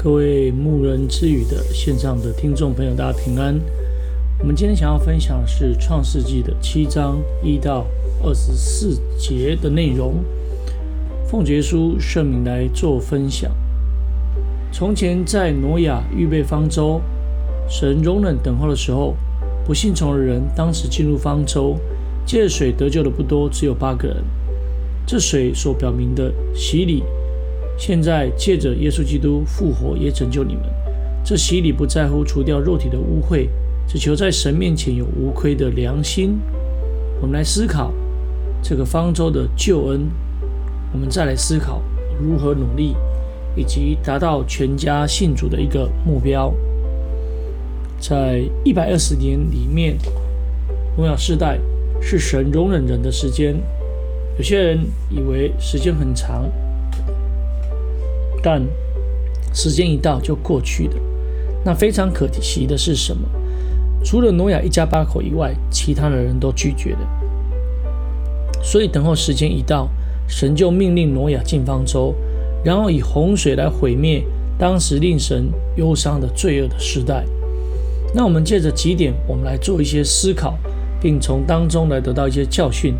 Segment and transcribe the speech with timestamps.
[0.00, 3.60] 各位牧人之语的线上的听众朋友，大家平安。
[4.38, 7.84] 我们今天想要分享的是《创世纪》的七章一到
[8.22, 10.14] 二十四节的内容。
[11.26, 13.50] 奉耶书圣名来做分享。
[14.70, 17.00] 从前在挪亚预备方舟，
[17.68, 19.16] 神容忍等候的时候，
[19.66, 21.76] 不信从的人当时进入方舟，
[22.24, 24.22] 借水得救的不多，只有八个人。
[25.04, 27.02] 这水所表明的洗礼。
[27.78, 30.64] 现在借着耶稣基督复活，也拯救你们。
[31.24, 33.48] 这洗礼不在乎除掉肉体的污秽，
[33.86, 36.40] 只求在神面前有无愧的良心。
[37.20, 37.94] 我们来思考
[38.60, 40.10] 这个方舟的救恩，
[40.92, 41.80] 我们再来思考
[42.20, 42.96] 如何努力，
[43.54, 46.52] 以及达到全家信主的一个目标。
[48.00, 49.96] 在一百二十年里面，
[50.96, 51.60] 荣耀世代
[52.00, 53.54] 是神容忍人的时间。
[54.36, 56.50] 有些人以为时间很长。
[58.42, 58.62] 但
[59.52, 60.94] 时间一到就过去了。
[61.64, 63.28] 那非常可惜的是什么？
[64.04, 67.00] 除了挪亚一家八口以外，其他的人都拒绝了。
[68.62, 69.88] 所以等候时间一到，
[70.28, 72.14] 神就命令挪亚进方舟，
[72.64, 74.24] 然后以洪水来毁灭
[74.56, 77.24] 当时令神忧伤的罪恶的时代。
[78.14, 80.56] 那我们借着几点，我们来做一些思考，
[81.00, 82.94] 并从当中来得到一些教训。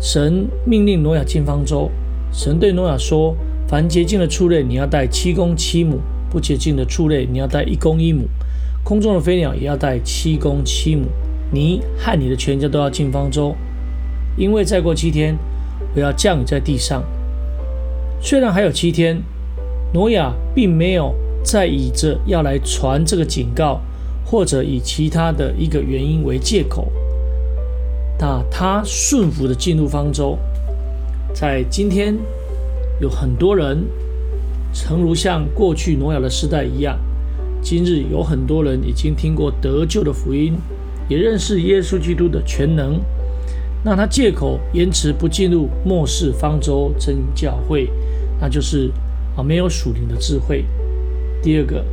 [0.00, 1.88] 神命令挪亚进方舟，
[2.32, 3.36] 神对挪亚说。
[3.72, 5.96] 凡洁净的畜类，你要带七公七母；
[6.30, 8.28] 不洁净的畜类，你要带一公一母。
[8.84, 11.06] 空中的飞鸟也要带七公七母。
[11.50, 13.56] 你和你的全家都要进方舟，
[14.36, 15.38] 因为再过七天，
[15.94, 17.02] 我要降雨在地上。
[18.20, 19.22] 虽然还有七天，
[19.94, 23.80] 挪亚并没有再以这要来传这个警告，
[24.22, 26.92] 或者以其他的一个原因为借口，
[28.18, 30.38] 那他顺服的进入方舟，
[31.32, 32.14] 在今天。
[33.00, 33.84] 有很多人，
[34.72, 36.98] 诚如像过去挪亚的时代一样，
[37.60, 40.54] 今日有很多人已经听过得救的福音，
[41.08, 43.00] 也认识耶稣基督的全能，
[43.84, 47.90] 那他借口延迟不进入末世方舟真教会，
[48.40, 48.90] 那就是
[49.36, 50.64] 啊没有属灵的智慧。
[51.42, 51.84] 第二个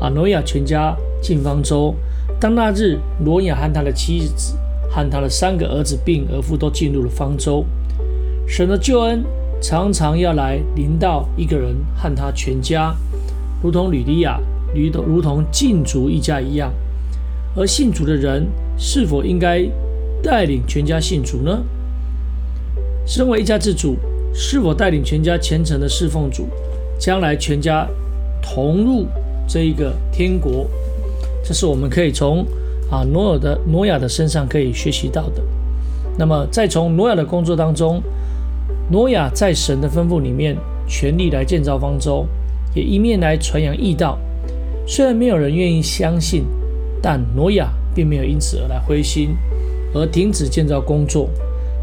[0.00, 1.94] 啊，挪亚全家进方舟，
[2.38, 4.54] 当那日挪亚和他的妻子
[4.90, 7.64] 和他的三个儿子并儿妇都进入了方舟，
[8.46, 9.24] 神的救恩。
[9.60, 12.94] 常常要来临到一个人和他全家，
[13.60, 14.40] 如同吕利亚，
[14.72, 16.72] 如同如同禁足一家一样。
[17.56, 19.68] 而信主的人是否应该
[20.22, 21.64] 带领全家信主呢？
[23.04, 23.96] 身为一家之主，
[24.32, 26.46] 是否带领全家虔诚的侍奉主，
[26.98, 27.84] 将来全家
[28.40, 29.06] 同入
[29.48, 30.68] 这一个天国？
[31.42, 32.46] 这是我们可以从
[32.90, 35.42] 啊挪尔的挪亚的身上可以学习到的。
[36.16, 38.00] 那么，再从挪亚的工作当中。
[38.90, 40.56] 挪亚在神的吩咐里面，
[40.86, 42.26] 全力来建造方舟，
[42.74, 44.18] 也一面来传扬义道。
[44.86, 46.44] 虽然没有人愿意相信，
[47.02, 49.36] 但挪亚并没有因此而来灰心，
[49.92, 51.28] 而停止建造工作。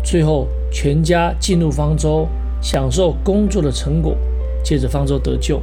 [0.03, 2.27] 最后，全家进入方舟，
[2.59, 4.17] 享受工作的成果，
[4.63, 5.61] 借着方舟得救。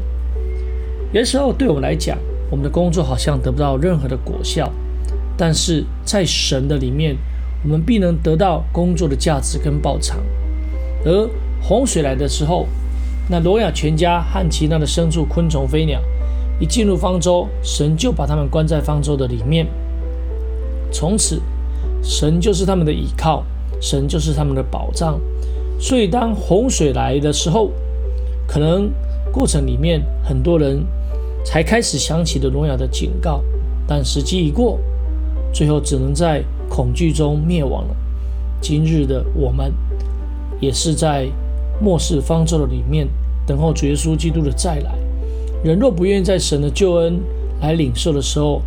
[1.13, 2.17] 有时候，对我们来讲，
[2.51, 4.73] 我们的工作好像得不到任何的果效，
[5.37, 7.17] 但是在神的里面，
[7.65, 10.19] 我们必能得到工作的价值跟报偿。
[11.05, 11.29] 而
[11.61, 12.67] 洪水来的时候，
[13.29, 16.01] 那挪亚全家和其他的牲畜、昆虫、飞鸟
[16.61, 19.67] 一进入方舟，神就把他们关在方舟的里面。
[20.93, 21.41] 从此，
[22.03, 23.45] 神就是他们的依靠，
[23.81, 25.21] 神就是他们的保障。
[25.81, 27.71] 所以，当洪水来的时候，
[28.47, 28.93] 可能
[29.33, 30.85] 过程里面很多人
[31.45, 33.43] 才开始想起了挪亚的警告，
[33.87, 34.79] 但时机一过，
[35.53, 37.97] 最后只能在恐惧中灭亡了。
[38.61, 39.73] 今日的我们。
[40.63, 41.29] 也是在
[41.81, 43.07] 末世方舟的里面
[43.45, 44.95] 等候主耶稣基督的再来。
[45.65, 47.21] 人若不愿意在神的救恩
[47.61, 48.63] 来领受的时候，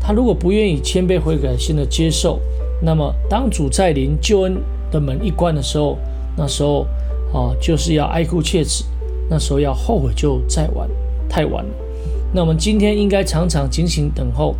[0.00, 2.40] 他如果不愿意谦卑悔改、心的接受，
[2.80, 4.56] 那么当主再临救恩
[4.92, 5.98] 的门一关的时候，
[6.36, 6.86] 那时候
[7.32, 8.84] 啊就是要哀哭切齿，
[9.28, 10.88] 那时候要后悔就再晚，
[11.28, 11.70] 太晚了。
[12.32, 14.54] 那我们今天应该常常警醒等候，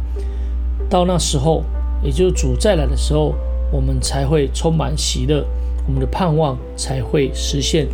[0.89, 1.63] 到那时候，
[2.03, 3.35] 也就是主再来的时候，
[3.71, 5.45] 我们才会充满喜乐。
[5.87, 7.87] 我们的盼望才会实现。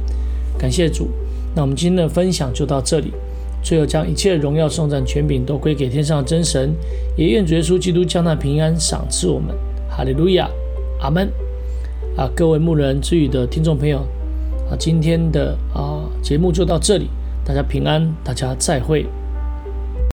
[0.59, 1.09] 感谢主，
[1.55, 3.13] 那我们今天的分享就到这里。
[3.63, 6.75] 最后，将一切荣耀、颂赞、权柄都归给天上的真神，
[7.17, 9.55] 也愿主耶稣基督将他平安赏赐我们。
[9.91, 10.49] 哈利路亚，
[11.01, 11.29] 阿门。
[12.17, 13.99] 啊，各位牧人之语的听众朋友，
[14.71, 17.09] 啊，今天的啊节目就到这里，
[17.45, 19.05] 大家平安，大家再会。